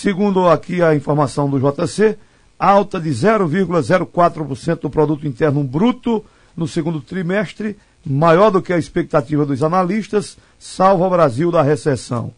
[0.00, 2.16] Segundo aqui a informação do JC,
[2.56, 6.24] alta de 0,04% do produto interno bruto
[6.56, 7.76] no segundo trimestre,
[8.06, 12.30] maior do que a expectativa dos analistas, salva o Brasil da recessão.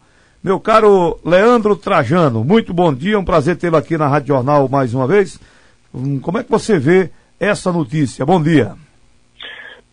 [0.43, 4.95] Meu caro Leandro Trajano, muito bom dia, um prazer tê-lo aqui na Rádio Jornal mais
[4.95, 5.39] uma vez.
[5.93, 8.25] Hum, como é que você vê essa notícia?
[8.25, 8.73] Bom dia.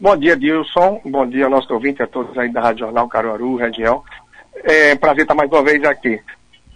[0.00, 1.02] Bom dia, Dilson.
[1.04, 4.02] Bom dia, nosso ouvinte, a todos aí da Rádio Jornal Caruaru, região.
[4.54, 6.18] É prazer estar mais uma vez aqui.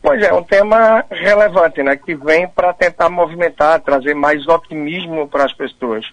[0.02, 5.44] Pois é, um tema relevante, né, que vem para tentar movimentar, trazer mais otimismo para
[5.44, 6.04] as pessoas,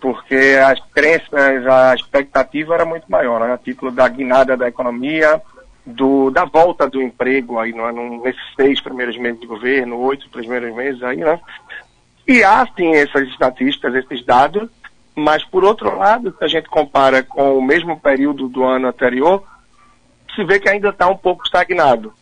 [0.00, 5.40] porque as crenças, a expectativa era muito maior, né, a título da guinada da economia,
[5.86, 10.74] do, da volta do emprego aí no, nesses seis primeiros meses de governo, oito primeiros
[10.74, 11.38] meses aí, né?
[12.26, 14.68] E há sim essas estatísticas, esses dados,
[15.14, 19.44] mas por outro lado, se a gente compara com o mesmo período do ano anterior,
[20.34, 22.12] se vê que ainda está um pouco estagnado.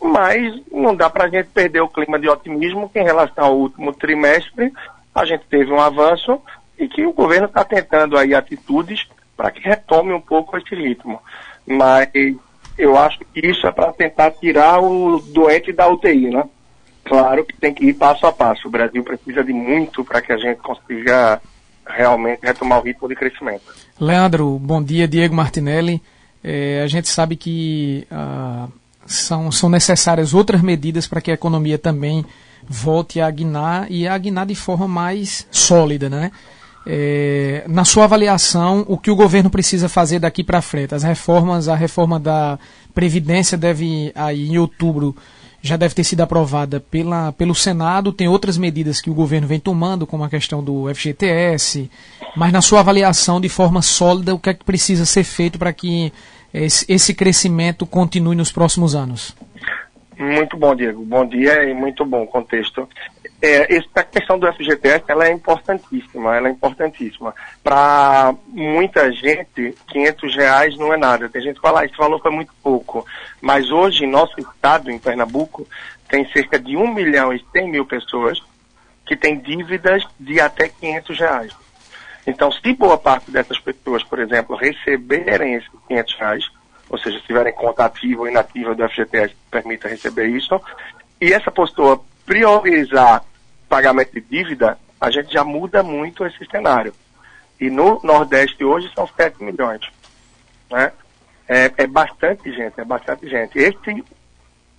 [0.00, 3.56] Mas não dá para a gente perder o clima de otimismo que em relação ao
[3.56, 4.72] último trimestre
[5.14, 6.40] a gente teve um avanço
[6.78, 11.20] e que o governo está tentando aí atitudes para que retome um pouco esse ritmo.
[11.66, 12.08] Mas
[12.78, 16.44] eu acho que isso é para tentar tirar o doente da UTI, né?
[17.04, 18.68] Claro que tem que ir passo a passo.
[18.68, 21.40] O Brasil precisa de muito para que a gente consiga
[21.86, 23.62] realmente retomar o ritmo de crescimento.
[23.98, 25.06] Leandro, bom dia.
[25.06, 26.02] Diego Martinelli.
[26.42, 28.06] É, a gente sabe que
[29.06, 32.24] são, são necessárias outras medidas para que a economia também
[32.68, 36.30] volte a guinar e a guinar de forma mais sólida, né?
[36.88, 40.94] É, na sua avaliação, o que o governo precisa fazer daqui para frente?
[40.94, 42.58] As reformas, a reforma da
[42.94, 45.14] Previdência deve, aí em outubro,
[45.60, 48.12] já deve ter sido aprovada pela, pelo Senado.
[48.12, 51.90] Tem outras medidas que o governo vem tomando, como a questão do FGTS.
[52.36, 55.72] Mas, na sua avaliação, de forma sólida, o que é que precisa ser feito para
[55.72, 56.12] que
[56.64, 59.36] esse, esse crescimento continue nos próximos anos?
[60.18, 61.04] Muito bom, Diego.
[61.04, 62.88] Bom dia e muito bom contexto.
[63.42, 67.34] É, essa questão do FGTS ela é importantíssima, ela é importantíssima.
[67.62, 71.28] Para muita gente, 500 reais não é nada.
[71.28, 73.04] Tem gente que fala, ah, esse valor foi muito pouco.
[73.42, 75.68] Mas hoje, em nosso estado, em Pernambuco,
[76.08, 78.40] tem cerca de 1 milhão e 100 mil pessoas
[79.04, 81.65] que têm dívidas de até 500 reais.
[82.26, 86.44] Então, se boa parte dessas pessoas, por exemplo, receberem esses 500 reais,
[86.90, 90.60] ou seja, se tiverem conta ativa ou inativa do FGTS que permita receber isso,
[91.20, 93.24] e essa pessoa priorizar
[93.68, 96.92] pagamento de dívida, a gente já muda muito esse cenário.
[97.60, 99.80] E no Nordeste hoje são 7 milhões.
[100.70, 100.92] Né?
[101.48, 103.56] É, é bastante gente, é bastante gente.
[103.58, 104.04] Esse,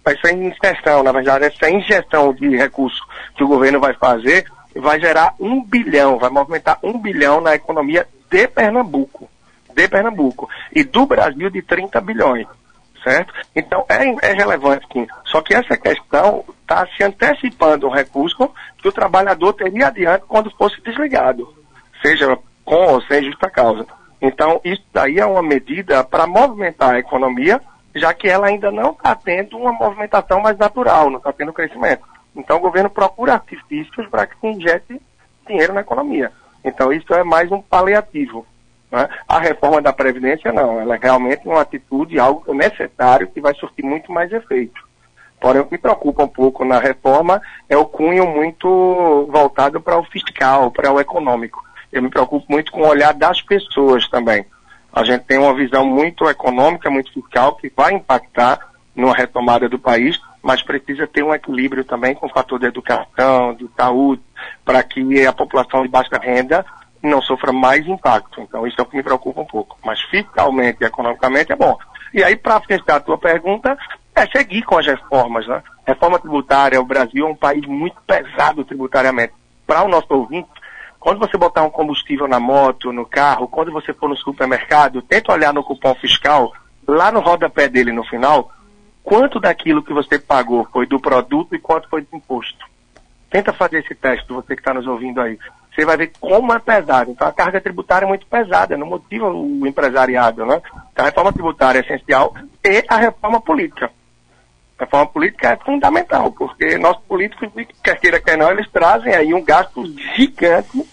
[0.06, 3.02] essa inserção, na verdade, essa injeção de recursos
[3.36, 4.46] que o governo vai fazer
[4.80, 9.30] vai gerar um bilhão, vai movimentar um bilhão na economia de Pernambuco.
[9.74, 10.50] De Pernambuco.
[10.74, 12.48] E do Brasil de 30 bilhões
[13.08, 13.34] certo?
[13.56, 15.08] Então é, é relevante sim.
[15.26, 20.52] Só que essa questão está se antecipando um recurso que o trabalhador teria adiante quando
[20.52, 21.54] fosse desligado,
[22.02, 23.86] seja com ou sem justa causa.
[24.22, 27.62] Então isso daí é uma medida para movimentar a economia,
[27.96, 32.04] já que ela ainda não está tendo uma movimentação mais natural, não está tendo crescimento.
[32.38, 35.02] Então o governo procura artifícios para que se injete
[35.48, 36.32] dinheiro na economia.
[36.64, 38.46] Então isso é mais um paliativo.
[38.92, 39.10] Né?
[39.28, 43.84] A reforma da Previdência não, ela é realmente uma atitude, algo necessário que vai surtir
[43.84, 44.88] muito mais efeito.
[45.40, 49.98] Porém, o que me preocupa um pouco na reforma é o cunho muito voltado para
[49.98, 51.64] o fiscal, para o econômico.
[51.92, 54.46] Eu me preocupo muito com o olhar das pessoas também.
[54.92, 58.60] A gente tem uma visão muito econômica, muito fiscal, que vai impactar
[58.96, 63.54] numa retomada do país, mas precisa ter um equilíbrio também com o fator de educação,
[63.54, 64.22] de saúde,
[64.64, 66.66] para que a população de baixa renda
[67.04, 68.40] não sofra mais impacto.
[68.40, 69.78] Então, isso é o que me preocupa um pouco.
[69.84, 71.78] Mas fiscalmente e economicamente é bom.
[72.14, 73.78] E aí, para fechar a tua pergunta,
[74.16, 75.46] é seguir com as reformas.
[75.46, 75.62] Né?
[75.86, 79.34] Reforma tributária, o Brasil é um país muito pesado tributariamente.
[79.66, 80.48] Para o nosso ouvinte,
[80.98, 85.34] quando você botar um combustível na moto, no carro, quando você for no supermercado, tenta
[85.34, 86.54] olhar no cupom fiscal,
[86.88, 88.50] lá no rodapé dele no final,
[89.08, 92.66] quanto daquilo que você pagou foi do produto e quanto foi do imposto.
[93.30, 95.40] Tenta fazer esse teste, você que está nos ouvindo aí
[95.74, 97.12] você vai ver como é pesado.
[97.12, 100.62] Então a carga tributária é muito pesada, não motiva o empresariado, né?
[100.92, 102.34] Então a reforma tributária é essencial
[102.66, 103.90] e a reforma política.
[104.78, 107.50] A reforma política é fundamental, porque nossos políticos,
[107.82, 109.86] quer queira, quer não, eles trazem aí um gasto
[110.16, 110.84] gigante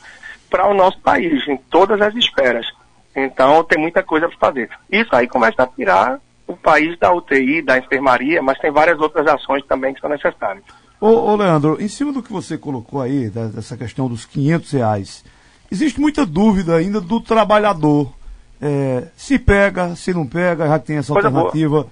[0.49, 2.67] para o nosso país, em todas as esferas.
[3.17, 4.71] Então tem muita coisa para fazer.
[4.89, 9.27] Isso aí começa a tirar o país da UTI, da enfermaria, mas tem várias outras
[9.27, 10.65] ações também que são necessárias.
[11.01, 15.25] Ô, ô, Leandro, em cima do que você colocou aí, dessa questão dos 500 reais,
[15.71, 18.13] existe muita dúvida ainda do trabalhador.
[18.61, 21.87] É, se pega, se não pega, já tem essa Coisa alternativa.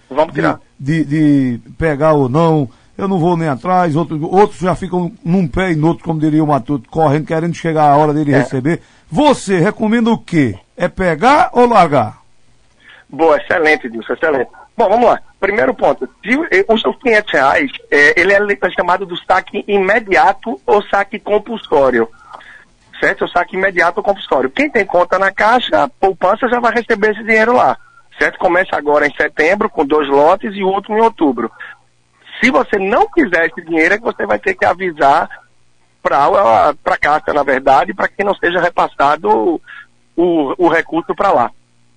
[0.78, 2.68] De, de, de, pegar ou não.
[2.96, 6.20] eu não vou nem atrás, outros, outros já ficam num pé e no outro, como
[6.20, 8.38] diria o Matuto, correndo, querendo chegar a hora dele é.
[8.38, 8.80] receber.
[9.10, 10.56] Você recomenda o quê?
[10.74, 12.21] É pegar ou largar?
[13.12, 14.50] Boa, excelente, Dilson, excelente.
[14.74, 15.20] Bom, vamos lá.
[15.38, 16.08] Primeiro ponto,
[16.68, 22.08] os seus 500 reais, é, ele é chamado do saque imediato ou saque compulsório.
[22.98, 23.26] Certo?
[23.26, 24.48] O saque imediato ou compulsório.
[24.48, 27.76] Quem tem conta na caixa, poupança já vai receber esse dinheiro lá.
[28.18, 28.38] Certo?
[28.38, 31.50] Começa agora em setembro, com dois lotes, e o outro em outubro.
[32.42, 35.28] Se você não quiser esse dinheiro, é que você vai ter que avisar
[36.02, 39.60] para a caixa, na verdade, para que não seja repassado
[40.16, 41.50] o, o recurso para lá.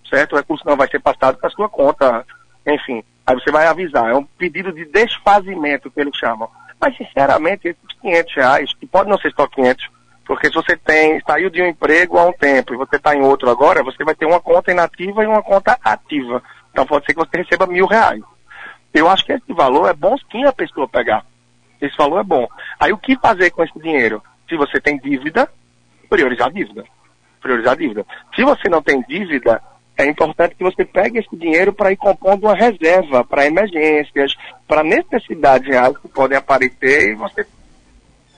[0.09, 0.33] Certo?
[0.33, 2.25] O recurso não vai ser passado para sua conta,
[2.65, 3.03] enfim.
[3.25, 4.09] Aí você vai avisar.
[4.09, 6.49] É um pedido de desfazimento que eles chamam.
[6.79, 9.89] Mas, sinceramente, esses 500 reais, que pode não ser só 500,
[10.25, 13.21] porque se você tem, saiu de um emprego há um tempo e você está em
[13.21, 16.41] outro agora, você vai ter uma conta inativa e uma conta ativa.
[16.71, 18.21] Então pode ser que você receba mil reais.
[18.93, 21.25] Eu acho que esse valor é bom sim a pessoa pegar.
[21.79, 22.47] Esse valor é bom.
[22.79, 24.21] Aí o que fazer com esse dinheiro?
[24.49, 25.49] Se você tem dívida,
[26.09, 26.83] priorizar a dívida.
[27.39, 28.05] Priorizar a dívida.
[28.35, 29.61] Se você não tem dívida,
[29.97, 34.35] é importante que você pegue esse dinheiro para ir compondo uma reserva para emergências,
[34.67, 37.45] para necessidades reais que podem aparecer e você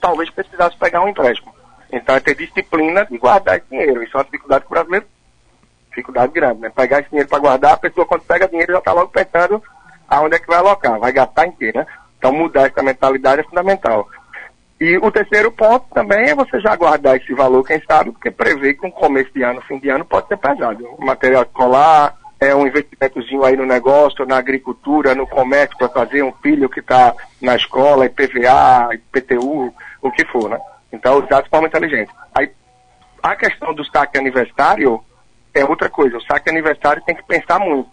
[0.00, 1.52] talvez precisasse pegar um empréstimo.
[1.92, 4.02] Então é ter disciplina de guardar esse dinheiro.
[4.02, 5.06] Isso é uma dificuldade para o brasileiro.
[5.88, 6.70] Dificuldade grande, né?
[6.70, 9.62] Pegar esse dinheiro para guardar, a pessoa quando pega dinheiro já está logo pensando
[10.08, 11.86] aonde é que vai alocar, vai gastar inteiro, né?
[12.18, 14.08] Então mudar essa mentalidade é fundamental.
[14.80, 18.74] E o terceiro ponto também é você já guardar esse valor, quem sabe, porque prevê
[18.74, 20.86] que um começo de ano, fim de ano pode ser pesado.
[20.96, 26.22] O material escolar, é um investimentozinho aí no negócio, na agricultura, no comércio, para fazer
[26.22, 30.58] um filho que está na escola, IPVA, IPTU, o que for, né?
[30.92, 32.10] Então, usar de forma inteligente.
[32.34, 32.50] Aí,
[33.22, 35.02] a questão do saque aniversário
[35.52, 36.16] é outra coisa.
[36.16, 37.90] O saque aniversário tem que pensar muito.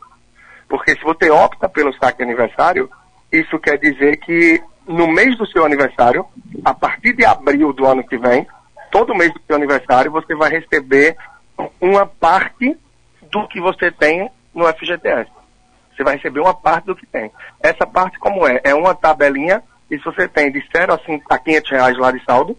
[0.69, 2.89] Porque se você opta pelo saque aniversário,
[3.31, 6.25] isso quer dizer que no mês do seu aniversário,
[6.63, 8.45] a partir de abril do ano que vem,
[8.91, 11.17] todo mês do seu aniversário, você vai receber
[11.81, 12.77] uma parte
[13.31, 15.29] do que você tem no FGTS.
[15.95, 17.31] Você vai receber uma parte do que tem.
[17.61, 18.59] Essa parte como é?
[18.63, 22.11] É uma tabelinha e se você tem de 0 a, 5, a 500 reais lá
[22.11, 22.57] de saldo,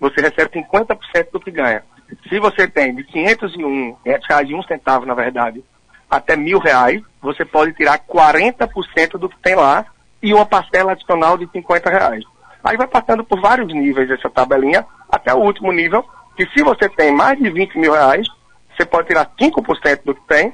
[0.00, 1.82] você recebe 50% do que ganha.
[2.28, 5.64] Se você tem de 501, 500 reais um centavo, na verdade,
[6.10, 9.86] até mil reais, você pode tirar 40% do que tem lá
[10.22, 12.24] e uma parcela adicional de 50 reais.
[12.62, 16.04] Aí vai passando por vários níveis essa tabelinha, até o último nível,
[16.36, 18.26] que se você tem mais de 20 mil reais,
[18.76, 20.52] você pode tirar 5% do que tem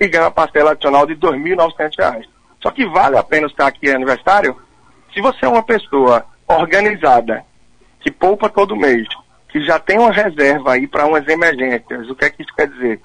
[0.00, 2.26] e ganha uma parcela adicional de 2.900 reais.
[2.60, 4.56] Só que vale a pena estar aqui aniversário
[5.14, 7.44] se você é uma pessoa organizada,
[8.00, 9.06] que poupa todo mês,
[9.48, 12.08] que já tem uma reserva aí para umas emergências.
[12.10, 13.00] O que é que isso quer dizer?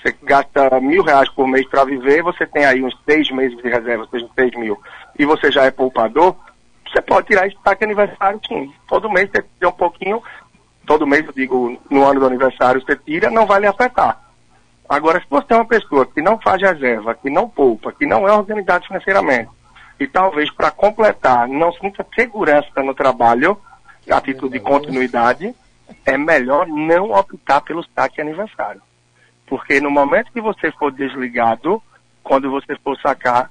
[0.00, 3.68] Você gasta mil reais por mês para viver, você tem aí uns seis meses de
[3.68, 4.80] reserva, seja, seis mil,
[5.18, 6.34] e você já é poupador,
[6.88, 8.72] você pode tirar esse destaque aniversário sim.
[8.88, 10.22] Todo mês você tira um pouquinho,
[10.86, 14.20] todo mês eu digo, no ano do aniversário você tira, não vai lhe afetar.
[14.88, 18.26] Agora, se você é uma pessoa que não faz reserva, que não poupa, que não
[18.26, 19.50] é organizado financeiramente,
[20.00, 23.56] e talvez para completar não sinta segurança no trabalho,
[24.10, 25.54] a título de continuidade,
[26.04, 28.80] é melhor não optar pelo saque aniversário.
[29.50, 31.82] Porque no momento que você for desligado,
[32.22, 33.50] quando você for sacar,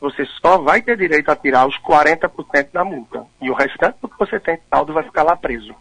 [0.00, 3.24] você só vai ter direito a tirar os 40% da multa.
[3.40, 5.72] E o restante do que você tem de saldo vai ficar lá preso.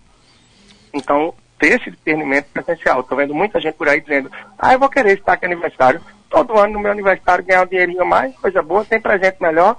[0.94, 3.00] Então, ter esse discernimento é essencial.
[3.00, 6.02] Estou vendo muita gente por aí dizendo, ah, eu vou querer esse saque aniversário.
[6.30, 9.76] Todo ano no meu aniversário ganhar um dinheirinho a mais, coisa boa, tem presente melhor.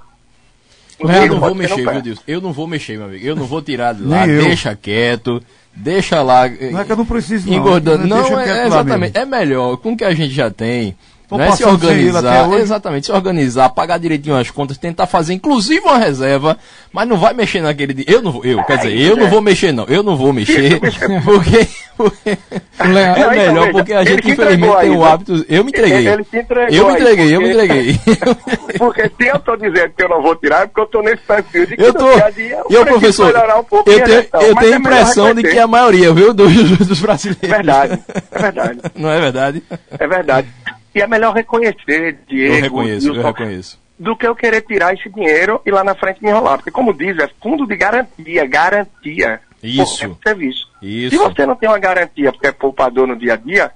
[0.99, 2.19] Eu não vou mexer, viu, Deus?
[2.27, 3.25] Eu não vou mexer, meu amigo.
[3.25, 5.41] Eu não vou tirar de lá, deixa quieto.
[5.75, 6.49] Deixa lá.
[6.49, 7.55] Não é que eu não preciso, não.
[7.55, 8.05] Engordando.
[8.05, 9.17] Não, não é, exatamente.
[9.17, 9.77] É melhor.
[9.77, 10.95] Com o que a gente já tem.
[11.31, 11.51] Né?
[11.51, 16.57] Se organizar, exatamente, se organizar, pagar direitinho as contas, tentar fazer inclusive uma reserva,
[16.91, 18.05] mas não vai mexer naquele dia.
[18.07, 20.79] Eu não vou, eu, quer dizer, eu não vou mexer não, eu não vou mexer,
[20.81, 22.37] porque, porque
[22.79, 26.07] é melhor porque a gente infelizmente tem o hábito, eu me entreguei.
[26.71, 27.99] Eu me entreguei, eu me entreguei.
[28.77, 31.21] Porque se eu estou dizendo que eu não vou tirar, é porque eu estou nesse
[31.23, 34.75] perfil de que eu tô, dia eu, professor, um eu tenho, eu tenho a é
[34.75, 36.53] impressão de que a maioria, viu, dos,
[36.87, 37.49] dos brasileiros.
[37.49, 37.99] Verdade,
[38.31, 38.79] é verdade.
[38.95, 39.63] Não é verdade?
[39.97, 40.47] É verdade.
[40.93, 42.55] E é melhor reconhecer, Diego.
[42.55, 43.79] Eu reconheço, Wilson, eu reconheço.
[43.97, 46.57] Do que eu querer tirar esse dinheiro e lá na frente me enrolar.
[46.57, 49.41] Porque, como diz, é fundo de garantia, garantia.
[49.61, 50.17] Isso.
[50.23, 50.67] serviço.
[50.81, 51.15] Isso.
[51.15, 53.71] Se você não tem uma garantia porque é poupador no dia a dia,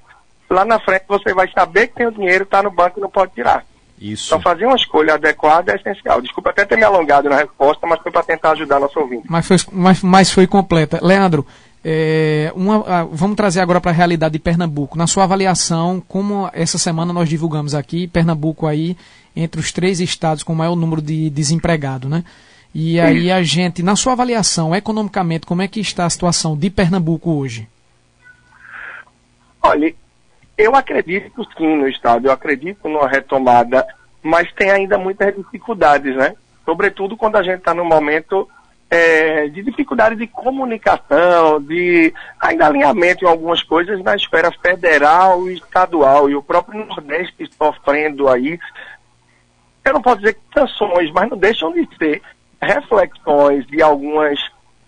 [0.50, 3.10] lá na frente você vai saber que tem o dinheiro, está no banco e não
[3.10, 3.66] pode tirar.
[4.00, 4.28] Isso.
[4.28, 6.22] Então fazer uma escolha adequada é essencial.
[6.22, 9.24] Desculpa até ter me alongado na resposta, mas foi para tentar ajudar nosso ouvinte.
[9.30, 11.00] Mas foi, mas, mas foi completa.
[11.02, 11.46] Leandro,
[11.84, 14.98] é, uma, vamos trazer agora para a realidade de Pernambuco.
[14.98, 18.96] Na sua avaliação, como essa semana nós divulgamos aqui, Pernambuco aí
[19.36, 22.24] entre os três estados com o maior número de desempregados, né?
[22.74, 26.70] E aí a gente, na sua avaliação, economicamente, como é que está a situação de
[26.70, 27.68] Pernambuco hoje?
[29.62, 29.94] Olha,
[30.58, 33.86] eu acredito sim no Estado, eu acredito numa retomada,
[34.24, 36.34] mas tem ainda muitas dificuldades, né?
[36.66, 38.48] Sobretudo quando a gente está num momento
[38.94, 45.56] é, de dificuldade de comunicação, de ainda alinhamento em algumas coisas na esfera federal e
[45.56, 48.60] estadual, e o próprio Nordeste sofrendo aí.
[49.84, 52.22] Eu não posso dizer que canções, mas não deixam de ser
[52.62, 54.40] reflexões de algumas,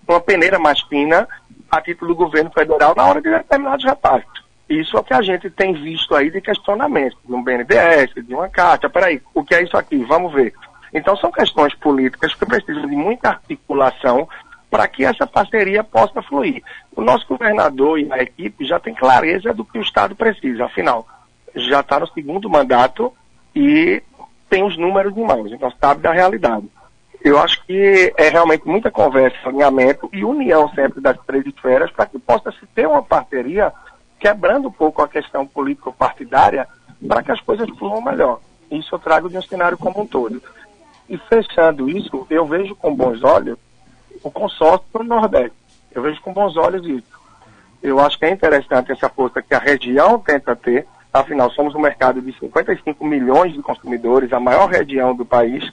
[0.08, 1.28] uma peneira mais fina
[1.72, 4.46] a título do governo federal na hora de determinados repasses.
[4.70, 8.36] Isso é o que a gente tem visto aí de questionamento, de um BNDES, de
[8.36, 9.98] uma carta, peraí, o que é isso aqui?
[10.04, 10.54] Vamos ver.
[10.96, 14.30] Então são questões políticas que precisam de muita articulação
[14.72, 16.64] para que essa parceria possa fluir.
[16.96, 21.06] O nosso governador e a equipe já tem clareza do que o Estado precisa, afinal,
[21.54, 23.14] já está no segundo mandato
[23.54, 24.02] e
[24.50, 26.66] tem os números em mãos, então sabe da realidade.
[27.22, 32.06] Eu acho que é realmente muita conversa, alinhamento e união sempre das três esferas para
[32.06, 33.74] que possa se ter uma parceria
[34.18, 36.68] quebrando um pouco a questão político-partidária
[37.06, 38.40] para que as coisas fluam melhor.
[38.72, 40.42] Isso eu trago de um cenário como um todo.
[41.10, 43.58] E fechando isso, eu vejo com bons olhos
[44.24, 45.56] o consórcio do Nordeste.
[45.94, 47.16] Eu vejo com bons olhos isso.
[47.82, 51.80] Eu acho que é interessante essa força que a região tenta ter, afinal, somos um
[51.80, 55.72] mercado de 55 milhões de consumidores, a maior região do país,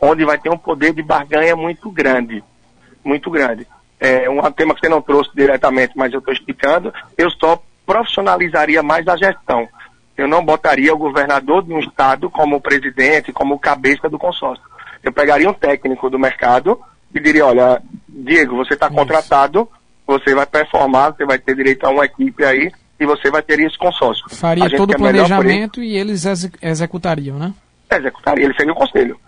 [0.00, 2.44] onde vai ter um poder de barganha muito grande.
[3.02, 3.66] Muito grande.
[3.98, 6.92] É um tema que você não trouxe diretamente, mas eu estou explicando.
[7.16, 9.66] Eu só profissionalizaria mais a gestão.
[10.16, 14.64] Eu não botaria o governador de um estado como presidente, como cabeça do consórcio.
[15.04, 16.80] Eu pegaria um técnico do mercado
[17.14, 19.68] e diria, olha, Diego, você está contratado,
[20.06, 23.60] você vai performar, você vai ter direito a uma equipe aí e você vai ter
[23.60, 24.24] esse consórcio.
[24.30, 27.52] Faria todo o planejamento e eles ex executariam, né?
[27.90, 29.20] Executaria, ele seria o conselho.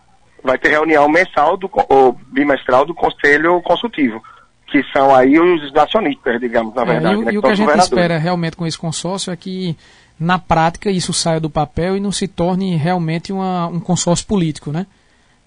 [0.43, 4.23] Vai ter reunião mensal do, ou bimestral do conselho consultivo
[4.67, 7.15] que são aí os acionistas, digamos, na verdade.
[7.15, 9.77] É, e, né, e o que a gente espera realmente com esse consórcio é que,
[10.19, 14.73] na prática, isso saia do papel e não se torne realmente uma, um consórcio político,
[14.73, 14.87] né?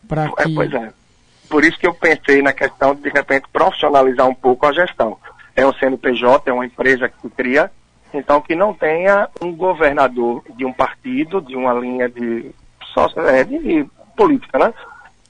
[0.10, 0.54] Pra é, que...
[0.54, 0.92] Pois é.
[1.48, 5.18] Por isso que eu pensei na questão de, de repente, profissionalizar um pouco a gestão.
[5.56, 7.72] É um CNPJ, é uma empresa que cria,
[8.14, 12.52] então que não tenha um governador de um partido, de uma linha de,
[13.28, 13.88] é, de
[14.18, 14.74] política, né?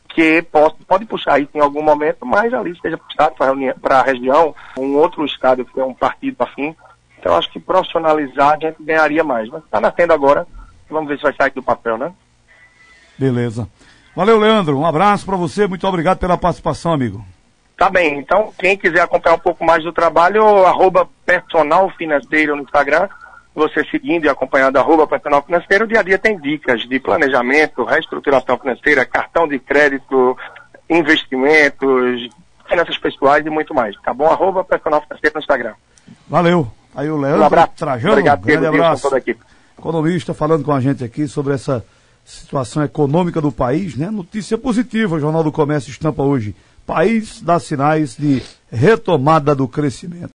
[0.10, 3.36] que pode, pode puxar isso em algum momento, mas ali esteja puxado
[3.80, 6.76] para a região, um outro estado que é um partido afim.
[7.18, 9.48] Então acho que profissionalizar a gente ganharia mais.
[9.50, 10.48] Mas está nascendo agora,
[10.90, 12.12] vamos ver se vai sair do papel, né?
[13.18, 13.68] Beleza.
[14.16, 14.78] Valeu, Leandro.
[14.78, 17.24] Um abraço para você, muito obrigado pela participação, amigo.
[17.78, 22.64] Tá bem, então quem quiser acompanhar um pouco mais do trabalho, arroba personal financeiro no
[22.64, 23.08] Instagram,
[23.56, 28.58] você seguindo e acompanhando arroba personal financeiro, dia a dia tem dicas de planejamento, reestruturação
[28.58, 30.38] financeira, cartão de crédito,
[30.90, 32.30] investimentos,
[32.68, 33.96] finanças pessoais e muito mais.
[34.02, 34.28] Tá bom?
[34.28, 35.74] Arroba personal financeiro no Instagram.
[36.28, 36.70] Valeu.
[36.94, 37.72] Aí o Leandro um abraço.
[37.78, 39.04] Trajano, Obrigado, grande Pedro, abraço.
[39.04, 39.42] Toda a equipe.
[39.78, 41.86] Economista falando com a gente aqui sobre essa
[42.30, 44.12] situação econômica do país, né?
[44.12, 46.56] Notícia positiva, o Jornal do Comércio estampa hoje.
[46.86, 50.28] País dá sinais de retomada do crescimento.